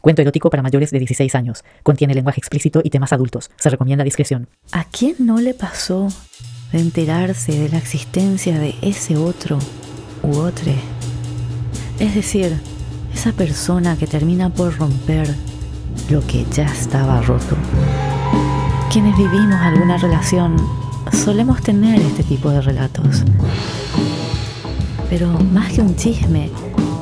Cuento 0.00 0.22
erótico 0.22 0.48
para 0.48 0.62
mayores 0.62 0.90
de 0.90 0.98
16 0.98 1.34
años. 1.34 1.62
Contiene 1.82 2.14
lenguaje 2.14 2.38
explícito 2.38 2.80
y 2.82 2.88
temas 2.88 3.12
adultos. 3.12 3.50
Se 3.56 3.68
recomienda 3.68 4.02
discreción. 4.02 4.48
¿A 4.72 4.84
quién 4.84 5.16
no 5.18 5.38
le 5.38 5.52
pasó 5.52 6.08
de 6.72 6.80
enterarse 6.80 7.52
de 7.52 7.68
la 7.68 7.78
existencia 7.78 8.58
de 8.58 8.74
ese 8.80 9.16
otro 9.18 9.58
u 10.22 10.38
otro? 10.38 10.72
Es 11.98 12.14
decir, 12.14 12.58
esa 13.12 13.32
persona 13.32 13.96
que 13.98 14.06
termina 14.06 14.48
por 14.48 14.74
romper 14.78 15.34
lo 16.08 16.26
que 16.26 16.46
ya 16.50 16.64
estaba 16.64 17.20
roto. 17.20 17.56
Quienes 18.90 19.16
vivimos 19.18 19.60
alguna 19.60 19.98
relación 19.98 20.56
solemos 21.12 21.60
tener 21.60 22.00
este 22.00 22.22
tipo 22.22 22.48
de 22.50 22.62
relatos. 22.62 23.22
Pero 25.10 25.28
más 25.52 25.72
que 25.72 25.82
un 25.82 25.94
chisme, 25.96 26.50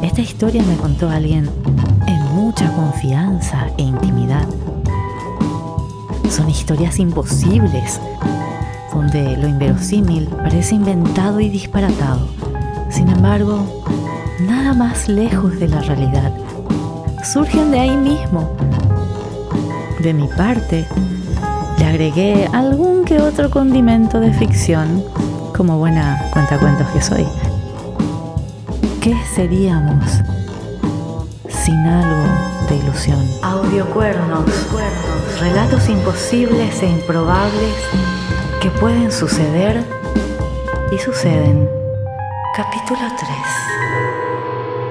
esta 0.03 0.21
historia 0.21 0.62
me 0.65 0.77
contó 0.77 1.09
alguien 1.09 1.49
en 1.67 1.88
mucha 2.59 2.75
confianza 2.75 3.67
e 3.77 3.83
intimidad. 3.83 4.45
Son 6.29 6.51
historias 6.51 6.99
imposibles, 6.99 8.01
donde 8.93 9.37
lo 9.37 9.47
inverosímil 9.47 10.27
parece 10.27 10.75
inventado 10.75 11.39
y 11.39 11.51
disparatado. 11.51 12.27
Sin 12.91 13.09
embargo, 13.11 13.85
nada 14.41 14.75
más 14.75 15.09
lejos 15.09 15.57
de 15.61 15.69
la 15.69 15.83
realidad. 15.83 16.33
Surgen 17.23 17.71
de 17.71 17.79
ahí 17.79 17.97
mismo. 17.97 18.51
De 20.01 20.13
mi 20.13 20.27
parte, 20.27 20.85
le 21.79 21.85
agregué 21.85 22.49
algún 22.52 23.05
que 23.05 23.21
otro 23.21 23.51
condimento 23.51 24.19
de 24.19 24.33
ficción, 24.33 25.05
como 25.57 25.79
buena 25.79 26.29
cuentacuentos 26.33 26.88
que 26.88 27.02
soy. 27.02 27.27
¿Qué 29.01 29.15
seríamos 29.33 30.25
sin 31.69 31.87
algo 31.87 32.25
de 32.67 32.77
ilusión? 32.77 33.29
Audiocuernos, 33.43 34.47
relatos 35.39 35.87
imposibles 35.91 36.83
e 36.83 36.87
improbables 36.87 37.75
que 38.63 38.71
pueden 38.71 39.13
suceder 39.13 39.85
y 40.91 40.97
suceden. 40.99 41.69
Capítulo 42.57 43.01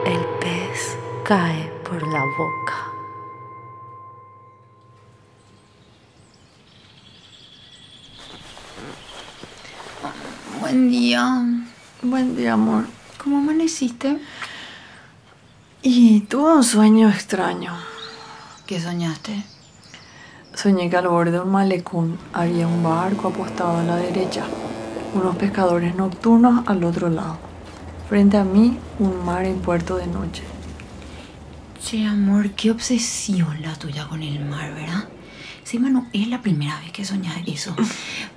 3. 0.05 0.13
El 0.13 0.23
pez 0.39 0.97
cae 1.23 1.63
por 1.83 1.99
la 2.07 2.23
boca. 2.37 2.75
Buen 10.59 10.89
día. 10.91 11.43
Buen 12.03 12.35
día, 12.35 12.53
amor. 12.53 12.83
¿Cómo 13.17 13.39
amaneciste? 13.39 14.19
Y 15.83 16.21
tuve 16.21 16.53
un 16.53 16.63
sueño 16.63 17.07
extraño. 17.07 17.71
¿Qué 18.65 18.81
soñaste? 18.81 19.43
Soñé 20.55 20.89
que 20.89 20.97
al 20.97 21.07
borde 21.07 21.31
de 21.31 21.39
un 21.39 21.51
malecón 21.51 22.17
había 22.33 22.67
un 22.67 22.81
barco 22.81 23.27
apostado 23.27 23.77
a 23.77 23.83
la 23.83 23.95
derecha, 23.95 24.43
unos 25.13 25.35
pescadores 25.35 25.95
nocturnos 25.95 26.67
al 26.67 26.83
otro 26.83 27.09
lado. 27.09 27.37
Frente 28.09 28.37
a 28.37 28.43
mí, 28.43 28.79
un 28.97 29.23
mar 29.23 29.45
en 29.45 29.59
puerto 29.59 29.97
de 29.97 30.07
noche. 30.07 30.43
Che, 31.79 32.07
amor, 32.07 32.49
qué 32.51 32.71
obsesión 32.71 33.61
la 33.61 33.75
tuya 33.75 34.07
con 34.07 34.23
el 34.23 34.43
mar, 34.43 34.73
¿verdad? 34.73 35.07
Sí, 35.67 35.79
no 35.79 36.05
es 36.13 36.29
la 36.29 36.41
primera 36.41 36.79
vez 36.79 36.93
que 36.93 37.03
soñas 37.03 37.35
eso. 37.45 37.75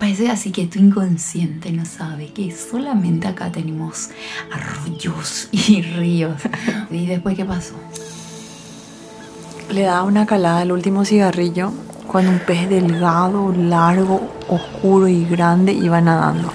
Parece 0.01 0.31
así 0.31 0.51
que 0.51 0.67
tu 0.67 0.81
inconsciente 0.81 1.71
no 1.71 1.85
sabe 1.85 2.33
que 2.33 2.51
solamente 2.51 3.29
acá 3.29 3.53
tenemos 3.53 4.11
arroyos 4.51 5.49
y 5.53 5.81
ríos. 5.81 6.43
¿Y 6.91 7.07
después 7.07 7.37
qué 7.37 7.45
pasó? 7.45 7.75
Le 9.71 9.83
daba 9.83 10.03
una 10.03 10.27
calada 10.27 10.63
al 10.63 10.73
último 10.73 11.05
cigarrillo 11.05 11.73
cuando 12.09 12.33
un 12.33 12.41
pez 12.41 12.69
delgado, 12.69 13.55
largo, 13.57 14.29
oscuro 14.49 15.07
y 15.07 15.25
grande 15.25 15.73
iba 15.73 16.01
nadando. 16.01 16.53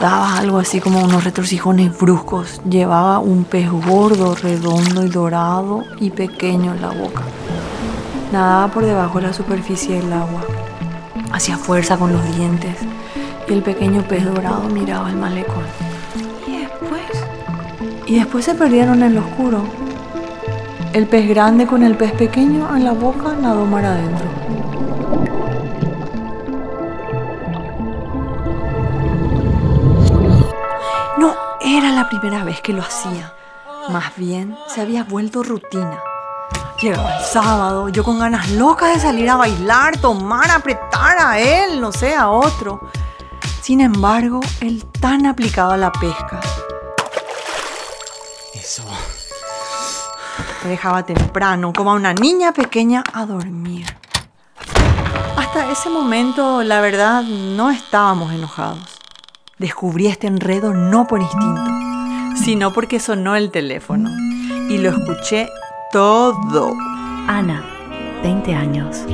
Daba 0.00 0.38
algo 0.38 0.56
así 0.56 0.80
como 0.80 1.04
unos 1.04 1.24
retorcijones 1.24 1.98
bruscos. 1.98 2.62
Llevaba 2.66 3.18
un 3.18 3.44
pez 3.44 3.70
gordo, 3.70 4.34
redondo 4.34 5.04
y 5.04 5.10
dorado 5.10 5.84
y 6.00 6.08
pequeño 6.08 6.72
en 6.72 6.80
la 6.80 6.92
boca. 6.92 7.24
Nadaba 8.32 8.68
por 8.68 8.84
debajo 8.84 9.20
de 9.20 9.28
la 9.28 9.32
superficie 9.32 10.00
del 10.00 10.12
agua. 10.12 10.42
Hacía 11.32 11.56
fuerza 11.56 11.96
con 11.96 12.12
los 12.12 12.36
dientes 12.36 12.76
y 13.48 13.52
el 13.54 13.62
pequeño 13.62 14.02
pez 14.02 14.24
dorado 14.24 14.68
miraba 14.68 15.08
el 15.08 15.16
malecón. 15.16 15.64
¿Y 16.46 16.58
después? 16.58 17.02
Y 18.06 18.16
después 18.16 18.44
se 18.44 18.54
perdieron 18.54 19.02
en 19.02 19.14
lo 19.14 19.20
oscuro. 19.22 19.62
El 20.92 21.06
pez 21.06 21.26
grande 21.28 21.66
con 21.66 21.82
el 21.82 21.96
pez 21.96 22.12
pequeño 22.12 22.74
en 22.76 22.84
la 22.84 22.92
boca 22.92 23.34
nadó 23.40 23.64
mar 23.64 23.86
adentro. 23.86 24.26
No 31.18 31.34
era 31.62 31.92
la 31.92 32.08
primera 32.10 32.44
vez 32.44 32.60
que 32.60 32.74
lo 32.74 32.82
hacía. 32.82 33.32
Más 33.90 34.14
bien 34.16 34.54
se 34.66 34.82
había 34.82 35.04
vuelto 35.04 35.42
rutina. 35.42 35.98
Llegaba 36.80 37.18
el 37.18 37.24
sábado, 37.24 37.88
yo 37.88 38.04
con 38.04 38.20
ganas 38.20 38.50
locas 38.52 38.94
de 38.94 39.00
salir 39.00 39.28
a 39.28 39.34
bailar, 39.34 39.96
tomar, 39.96 40.48
apretar 40.48 41.18
a 41.18 41.36
él, 41.36 41.80
no 41.80 41.90
sé, 41.90 42.14
a 42.14 42.28
otro. 42.28 42.88
Sin 43.60 43.80
embargo, 43.80 44.38
él 44.60 44.84
tan 45.00 45.26
aplicado 45.26 45.72
a 45.72 45.76
la 45.76 45.90
pesca. 45.90 46.40
Eso. 48.54 48.84
Me 50.62 50.70
dejaba 50.70 51.04
temprano, 51.04 51.72
como 51.72 51.90
a 51.90 51.94
una 51.94 52.14
niña 52.14 52.52
pequeña, 52.52 53.02
a 53.12 53.26
dormir. 53.26 53.86
Hasta 55.36 55.72
ese 55.72 55.90
momento, 55.90 56.62
la 56.62 56.80
verdad, 56.80 57.24
no 57.24 57.70
estábamos 57.70 58.32
enojados. 58.32 59.00
Descubrí 59.58 60.06
este 60.06 60.28
enredo 60.28 60.72
no 60.72 61.08
por 61.08 61.20
instinto, 61.20 61.70
sino 62.44 62.72
porque 62.72 63.00
sonó 63.00 63.34
el 63.34 63.50
teléfono 63.50 64.10
y 64.68 64.78
lo 64.78 64.90
escuché 64.90 65.48
todo. 65.90 66.74
Ana, 67.26 67.62
20 68.22 68.54
años. 68.54 69.04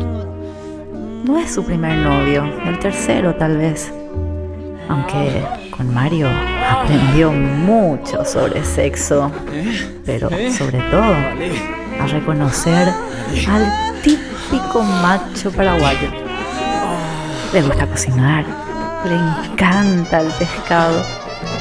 No 1.25 1.39
es 1.39 1.55
su 1.55 1.65
primer 1.65 1.99
novio, 1.99 2.45
el 2.67 2.79
tercero 2.79 3.35
tal 3.35 3.57
vez. 3.57 3.93
Aunque 4.89 5.43
con 5.71 5.93
Mario 5.93 6.29
aprendió 6.71 7.33
mucho 7.33 8.25
sobre 8.25 8.65
sexo, 8.65 9.31
pero 10.05 10.29
sobre 10.29 10.79
todo 10.91 11.15
a 12.01 12.07
reconocer 12.07 12.89
al 13.49 14.03
típico 14.03 14.83
macho 14.83 15.51
paraguayo. 15.53 16.11
Le 17.53 17.63
gusta 17.63 17.87
cocinar, 17.87 18.45
le 19.05 19.15
encanta 19.15 20.21
el 20.21 20.29
pescado. 20.33 21.03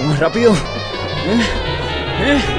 Más 0.07 0.19
rápido. 0.19 0.53
¿Eh? 0.53 1.41
¿Eh? 2.19 2.37
¿Eh? 2.37 2.52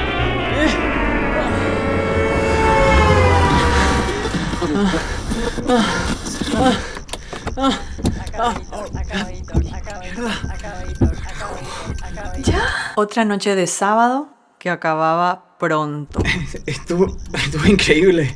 Otra 13.05 13.23
noche 13.23 13.53
de 13.53 13.67
sábado 13.67 14.29
que 14.57 14.71
acababa 14.71 15.59
pronto. 15.59 16.23
Estuvo, 16.65 17.05
estuvo 17.35 17.67
increíble. 17.67 18.35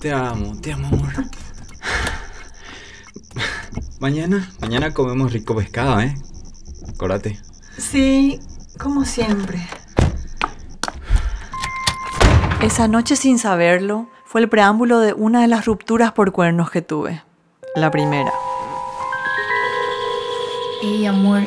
Te 0.00 0.10
amo, 0.10 0.58
te 0.58 0.72
amo, 0.72 0.86
amor. 0.86 1.12
Mañana, 4.00 4.50
mañana 4.62 4.94
comemos 4.94 5.34
rico 5.34 5.54
pescado, 5.54 6.00
¿eh? 6.00 6.14
Acordate. 6.94 7.38
Sí, 7.76 8.40
como 8.80 9.04
siempre. 9.04 9.60
Esa 12.62 12.88
noche 12.88 13.16
sin 13.16 13.38
saberlo 13.38 14.08
fue 14.24 14.40
el 14.40 14.48
preámbulo 14.48 14.98
de 14.98 15.12
una 15.12 15.42
de 15.42 15.48
las 15.48 15.66
rupturas 15.66 16.12
por 16.12 16.32
cuernos 16.32 16.70
que 16.70 16.80
tuve. 16.80 17.22
La 17.74 17.90
primera. 17.90 18.32
Ey, 20.82 21.04
amor, 21.06 21.42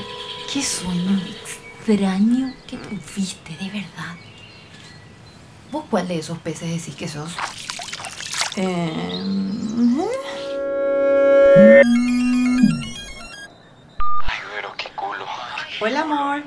qué 0.51 0.62
sueño 0.62 1.19
extraño 1.25 2.53
que 2.68 2.77
tuviste, 2.77 3.56
de 3.57 3.69
verdad. 3.69 4.15
¿Vos 5.71 5.86
cuál 5.89 6.07
de 6.07 6.19
esos 6.19 6.38
peces 6.39 6.69
decís 6.69 6.95
que 6.95 7.07
sos? 7.07 7.36
Eh... 8.56 8.92
Ay, 14.24 14.39
pero 14.56 14.74
qué 14.77 14.89
culo. 14.95 15.25
Hola, 15.81 16.01
amor. 16.01 16.44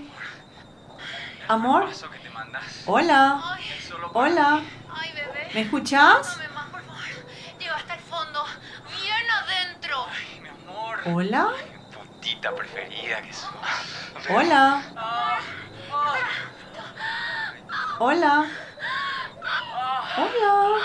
Amor. 1.48 1.88
Hola. 2.86 3.58
Hola. 4.12 4.62
Ay, 4.90 5.12
bebé. 5.12 5.50
¿Me 5.54 5.60
escuchás? 5.62 6.38
Dame 6.38 6.48
más, 6.54 6.66
por 6.70 6.82
favor. 6.82 7.02
Llega 7.58 7.76
hasta 7.76 7.94
el 7.94 8.00
fondo. 8.00 8.44
Bien 9.02 9.30
adentro. 9.30 10.06
Mi 10.42 10.48
amor. 10.48 11.00
Hola. 11.06 11.52
Preferida 12.36 13.22
que 13.22 13.32
sos. 13.32 13.48
Hola. 14.30 14.82
Hola. 17.98 18.46
Hola. 20.16 20.78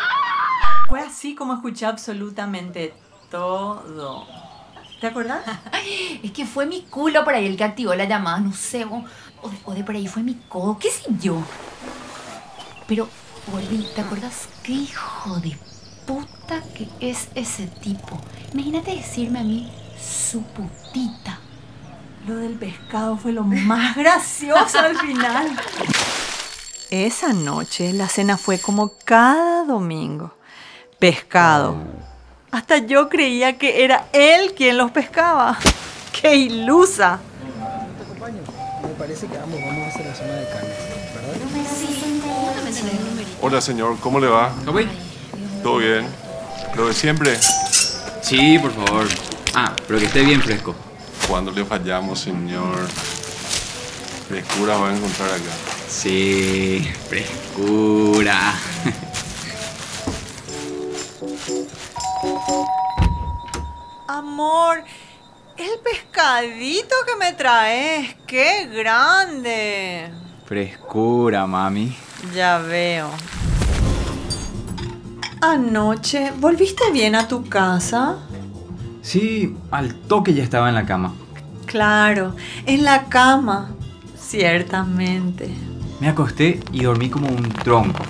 Fue 0.88 1.02
así 1.02 1.36
como 1.36 1.54
escuché 1.54 1.86
absolutamente 1.86 2.94
todo. 3.30 4.26
¿Te 5.02 5.08
acordás? 5.08 5.44
Es 6.24 6.32
que 6.32 6.46
fue 6.46 6.66
mi 6.66 6.84
culo 6.84 7.24
por 7.26 7.34
ahí 7.36 7.46
el 7.46 7.58
que 7.58 7.64
activó 7.66 7.94
la 7.94 8.06
llamada, 8.06 8.40
no 8.40 8.54
sé, 8.54 8.86
o, 8.86 9.04
o 9.42 9.50
de, 9.50 9.58
o 9.66 9.74
de 9.74 9.84
por 9.84 9.96
ahí 9.96 10.08
fue 10.08 10.24
mi 10.24 10.36
codo, 10.48 10.80
qué 10.80 10.90
sé 10.90 11.04
yo. 11.20 11.44
Pero, 12.88 13.10
Gordi, 13.52 13.86
¿te 13.96 14.02
acordás 14.02 14.48
qué 14.64 14.72
hijo 14.72 15.40
de 15.40 15.58
puta 16.06 16.62
que 16.76 16.88
es 17.00 17.30
ese 17.36 17.68
tipo? 17.68 18.20
Imagínate 18.54 18.96
decirme 18.96 19.40
a 19.40 19.44
mí 19.44 19.72
su 20.04 20.44
putita. 20.44 21.40
Lo 22.28 22.36
del 22.36 22.54
pescado 22.54 23.18
fue 23.18 23.32
lo 23.32 23.44
más 23.44 23.96
gracioso 23.98 24.80
al 24.80 24.98
final. 24.98 25.56
Esa 26.90 27.34
noche 27.34 27.94
la 27.94 28.08
cena 28.08 28.38
fue 28.38 28.60
como 28.60 28.94
cada 29.04 29.64
domingo. 29.66 30.34
Pescado. 31.00 31.76
Hasta 32.52 32.78
yo 32.78 33.10
creía 33.10 33.58
que 33.58 33.84
era 33.84 34.08
él 34.14 34.54
quien 34.54 34.78
los 34.78 34.92
pescaba. 34.92 35.58
¡Qué 36.22 36.36
ilusa! 36.36 37.20
Me 38.82 38.90
parece 38.90 39.28
que 39.28 39.38
ambos 39.38 39.60
vamos 39.60 39.88
hacia 39.88 40.06
la 40.06 40.16
zona 40.16 40.34
de 40.34 40.48
carne, 40.48 40.70
¿verdad? 41.16 41.36
Hola 43.42 43.60
señor, 43.60 44.00
¿cómo 44.00 44.20
le 44.20 44.28
va? 44.28 44.54
¿Todo 45.64 45.78
bien? 45.78 46.06
¿Lo 46.76 46.88
de 46.88 46.94
siempre? 46.94 47.38
Sí, 48.22 48.58
por 48.60 48.72
favor. 48.72 49.08
Ah, 49.56 49.76
pero 49.88 50.00
que 50.00 50.06
esté 50.06 50.24
bien 50.24 50.42
fresco. 50.42 50.76
Cuando 51.28 51.52
le 51.52 51.64
fallamos, 51.64 52.20
señor? 52.20 52.88
Frescura 54.28 54.78
va 54.78 54.90
a 54.90 54.96
encontrar 54.96 55.30
acá. 55.30 55.52
Sí, 55.88 56.92
frescura. 57.08 58.56
Amor, 64.08 64.84
el 65.58 65.80
pescadito 65.84 66.96
que 67.06 67.16
me 67.16 67.34
traes, 67.34 68.16
qué 68.26 68.68
grande. 68.74 70.12
Frescura, 70.46 71.46
mami. 71.46 71.96
Ya 72.34 72.58
veo. 72.58 73.12
Anoche, 75.42 76.32
¿volviste 76.38 76.90
bien 76.92 77.16
a 77.16 77.28
tu 77.28 77.48
casa? 77.48 78.18
Sí, 79.04 79.54
al 79.70 79.94
toque 79.94 80.34
ya 80.34 80.44
estaba 80.44 80.70
en 80.70 80.76
la 80.76 80.86
cama. 80.86 81.14
Claro, 81.66 82.36
en 82.66 82.84
la 82.84 83.04
cama. 83.06 83.72
Ciertamente. 84.18 85.50
Me 86.00 86.08
acosté 86.08 86.62
y 86.72 86.84
dormí 86.84 87.10
como 87.10 87.28
un 87.28 87.50
tronco. 87.50 88.02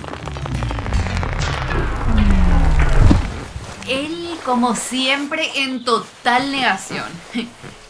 Él, 3.88 4.36
como 4.44 4.74
siempre, 4.76 5.50
en 5.56 5.84
total 5.84 6.52
negación. 6.52 7.04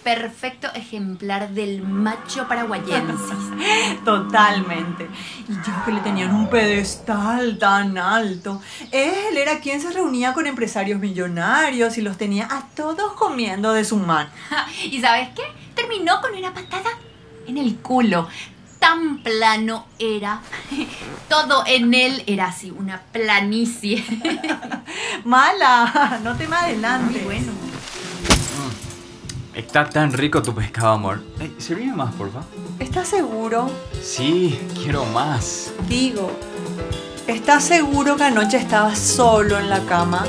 Perfecto 0.04 0.68
ejemplar 0.74 1.48
del 1.48 1.82
macho 1.82 2.46
paraguayensis. 2.46 3.38
Totalmente. 4.04 5.08
Y 5.48 5.52
yo 5.54 5.84
que 5.86 5.92
le 5.92 6.00
tenían 6.00 6.34
un 6.34 6.50
pedestal 6.50 7.56
tan 7.56 7.96
alto. 7.96 8.60
Él 8.92 9.34
era 9.34 9.60
quien 9.60 9.80
se 9.80 9.90
reunía 9.90 10.34
con 10.34 10.46
empresarios 10.46 11.00
millonarios 11.00 11.96
y 11.96 12.02
los 12.02 12.18
tenía 12.18 12.46
a 12.50 12.68
todos 12.76 13.14
comiendo 13.14 13.72
de 13.72 13.86
su 13.86 13.96
mano. 13.96 14.28
¿Y 14.84 15.00
sabes 15.00 15.30
qué? 15.34 15.42
Terminó 15.74 16.20
con 16.20 16.34
una 16.34 16.52
patada 16.52 16.90
en 17.46 17.56
el 17.56 17.76
culo. 17.76 18.28
Tan 18.78 19.22
plano 19.22 19.86
era. 19.98 20.42
Todo 21.30 21.64
en 21.66 21.94
él 21.94 22.22
era 22.26 22.48
así, 22.48 22.70
una 22.70 23.00
planicie. 23.00 24.04
Mala, 25.24 26.20
no 26.22 26.36
te 26.36 26.46
me 26.46 26.56
adelantes. 26.56 27.24
Muy 27.24 27.36
bueno. 27.36 27.63
Está 29.54 29.88
tan 29.88 30.12
rico 30.12 30.42
tu 30.42 30.52
pescado, 30.52 30.94
amor. 30.94 31.20
Ey, 31.38 31.54
servime 31.58 31.94
más, 31.94 32.12
porfa. 32.14 32.40
¿Estás 32.80 33.06
seguro? 33.06 33.70
Sí, 34.02 34.58
quiero 34.74 35.04
más. 35.06 35.72
Digo, 35.88 36.28
¿estás 37.28 37.62
seguro 37.62 38.16
que 38.16 38.24
anoche 38.24 38.56
estabas 38.56 38.98
solo 38.98 39.58
en 39.60 39.70
la 39.70 39.78
cama? 39.80 40.24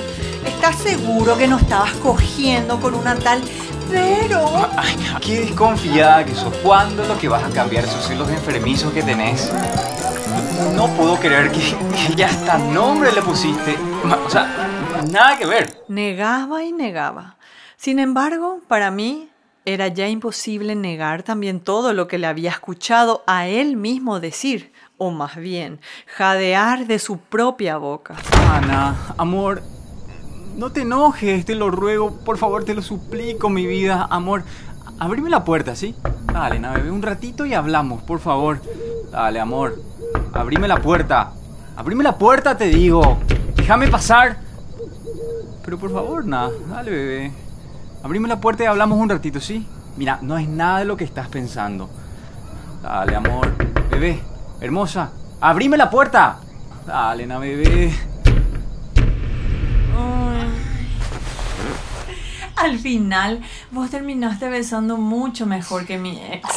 ¿Estás 0.46 0.76
seguro 0.76 1.36
que 1.38 1.48
no 1.48 1.58
estabas 1.58 1.94
cogiendo 1.94 2.80
con 2.80 2.94
una 2.94 3.16
tal 3.16 3.42
pero? 3.90 4.70
Ay, 4.78 4.96
qué 5.22 5.42
desconfiada 5.42 6.24
que 6.24 6.36
sos. 6.36 6.54
¿Cuándo 6.58 7.02
es 7.02 7.08
lo 7.08 7.18
que 7.18 7.28
vas 7.28 7.44
a 7.44 7.50
cambiar 7.50 7.84
esos 7.84 8.06
celos 8.06 8.30
enfermizos 8.30 8.94
que 8.94 9.02
tenés? 9.02 9.52
No 10.76 10.88
puedo 10.90 11.16
creer 11.18 11.52
que, 11.52 11.60
que 11.60 12.16
ya 12.16 12.28
hasta 12.28 12.60
nombre 12.60 13.12
le 13.12 13.24
pusiste. 13.24 13.76
O 14.26 14.30
sea, 14.30 14.48
nada 15.10 15.36
que 15.36 15.48
ver. 15.48 15.84
Negaba 15.88 16.64
y 16.64 16.72
negaba. 16.72 17.35
Sin 17.86 18.00
embargo, 18.00 18.62
para 18.68 18.90
mí 18.90 19.30
era 19.64 19.90
ya 19.90 20.10
imposible 20.10 20.74
negar 20.74 21.22
también 21.22 21.60
todo 21.60 21.94
lo 21.94 22.08
que 22.08 22.18
le 22.18 22.26
había 22.26 22.50
escuchado 22.50 23.24
a 23.28 23.46
él 23.46 23.78
mismo 23.78 24.20
decir, 24.20 24.74
o 24.98 25.12
más 25.12 25.36
bien, 25.36 25.80
jadear 26.08 26.88
de 26.88 26.98
su 26.98 27.20
propia 27.20 27.78
boca. 27.78 28.16
Ana, 28.52 28.96
amor, 29.20 29.62
no 30.58 30.72
te 30.72 30.82
enojes, 30.82 31.46
te 31.46 31.54
lo 31.54 31.70
ruego, 31.70 32.12
por 32.26 32.40
favor, 32.40 32.64
te 32.64 32.74
lo 32.74 32.82
suplico, 32.82 33.52
mi 33.52 33.68
vida, 33.68 34.08
amor. 34.10 34.42
Abrime 34.98 35.30
la 35.30 35.44
puerta, 35.44 35.76
¿sí? 35.76 35.94
Dale, 36.34 36.58
na, 36.58 36.72
bebé, 36.72 36.90
un 36.90 37.04
ratito 37.04 37.46
y 37.46 37.54
hablamos, 37.54 38.02
por 38.02 38.20
favor. 38.20 38.64
Dale, 39.12 39.40
amor. 39.40 39.80
Abrime 40.34 40.68
la 40.68 40.82
puerta. 40.82 41.34
Abrime 41.76 42.04
la 42.04 42.18
puerta, 42.18 42.58
te 42.58 42.66
digo. 42.66 43.20
Déjame 43.56 43.90
pasar. 43.90 44.38
Pero 45.64 45.78
por 45.78 45.94
favor, 45.94 46.26
na, 46.26 46.50
dale, 46.68 46.90
bebé. 46.90 47.45
Abrime 48.06 48.28
la 48.28 48.40
puerta 48.40 48.64
y 48.64 48.68
hablamos 48.68 49.00
un 49.00 49.10
ratito, 49.10 49.40
¿sí? 49.40 49.66
Mira, 49.98 50.20
no 50.22 50.38
es 50.38 50.48
nada 50.48 50.78
de 50.78 50.86
lo 50.86 50.96
que 50.96 51.04
estás 51.04 51.28
pensando. 51.28 51.90
Dale, 52.84 53.16
amor. 53.16 53.56
Bebé, 53.90 54.20
hermosa, 54.62 55.10
abrime 55.42 55.76
la 55.76 55.90
puerta. 55.90 56.38
Dale, 56.86 57.26
na, 57.26 57.40
bebé. 57.40 57.92
Al 62.58 62.78
final, 62.78 63.42
vos 63.72 63.90
terminaste 63.90 64.50
besando 64.50 64.98
mucho 64.98 65.48
mejor 65.48 65.88
que 65.88 65.98
mi 65.98 66.22
ex. 66.32 66.48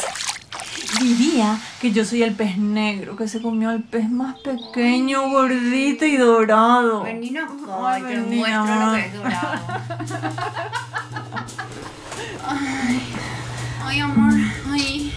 Diría 1.01 1.57
que 1.81 1.91
yo 1.91 2.05
soy 2.05 2.21
el 2.21 2.35
pez 2.35 2.59
negro 2.59 3.15
que 3.15 3.27
se 3.27 3.41
comió 3.41 3.69
al 3.69 3.81
pez 3.81 4.07
más 4.07 4.37
pequeño, 4.41 5.31
gordito 5.31 6.05
y 6.05 6.15
dorado. 6.15 7.01
Vení 7.01 7.35
acá, 7.35 7.49
Ay, 7.87 8.03
te 8.03 8.07
vení, 8.19 8.37
muestro 8.37 8.85
lo 8.85 8.93
que 8.93 8.99
es 8.99 9.13
dorado. 9.15 9.59
ay, 13.89 13.99
amor, 14.01 14.33
ay. 14.71 15.13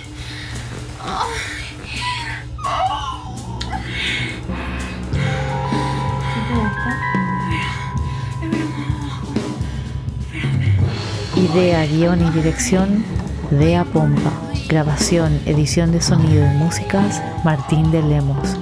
Idea, 11.37 11.85
guion 11.87 12.26
y 12.26 12.31
dirección, 12.31 13.05
Dea 13.50 13.85
Pompa. 13.85 14.33
Grabación, 14.69 15.38
edición 15.45 15.93
de 15.93 16.00
sonido 16.00 16.47
y 16.47 16.57
músicas, 16.57 17.23
Martín 17.45 17.91
de 17.91 18.02
Lemos. 18.02 18.57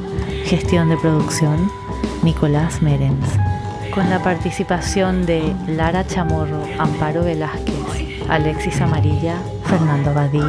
Gestión 0.44 0.88
de 0.88 0.96
producción, 0.96 1.70
Nicolás 2.24 2.82
Merens. 2.82 3.26
Con 3.94 4.10
la 4.10 4.20
participación 4.20 5.24
de 5.26 5.54
Lara 5.68 6.04
Chamorro, 6.04 6.64
Amparo 6.78 7.22
Velázquez, 7.22 7.79
Alexis 8.30 8.80
Amarilla, 8.80 9.34
Fernando 9.64 10.14
Badí, 10.14 10.40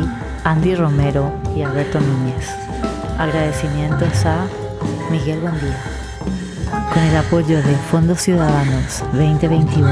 Andy 0.44 0.76
Romero 0.76 1.34
y 1.56 1.64
Alberto 1.64 2.00
Núñez. 2.00 2.48
Agradecimientos 3.18 4.24
a 4.24 4.46
Miguel 5.10 5.40
Buendía. 5.40 5.82
Con 6.94 7.02
el 7.02 7.18
apoyo 7.18 7.58
de 7.58 7.76
Fondos 7.90 8.22
Ciudadanos 8.22 9.00
2021, 9.14 9.92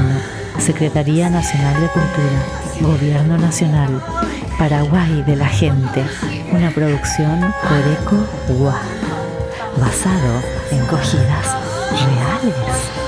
Secretaría 0.58 1.30
Nacional 1.30 1.80
de 1.80 1.88
Cultura, 1.88 2.92
Gobierno 2.92 3.36
Nacional, 3.38 4.00
Paraguay 4.56 5.24
de 5.24 5.34
la 5.34 5.48
Gente, 5.48 6.04
una 6.52 6.70
producción 6.70 7.52
Coreco 7.68 8.24
Gua, 8.56 8.80
basado 9.80 10.42
en 10.70 10.86
cogidas 10.86 11.56
reales. 11.90 12.99